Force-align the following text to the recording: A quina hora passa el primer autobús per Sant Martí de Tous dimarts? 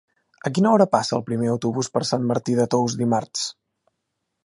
A 0.49 0.51
quina 0.57 0.71
hora 0.77 0.87
passa 0.95 1.15
el 1.17 1.23
primer 1.27 1.51
autobús 1.55 1.91
per 1.97 2.03
Sant 2.13 2.27
Martí 2.33 2.59
de 2.63 2.69
Tous 2.75 2.99
dimarts? 3.03 3.49